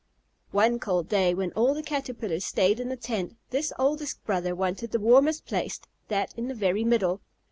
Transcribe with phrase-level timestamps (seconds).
[0.49, 4.93] One cold day, when all the Caterpillars stayed in the tent, this oldest brother wanted
[4.93, 7.21] the warmest place, that in the very middle.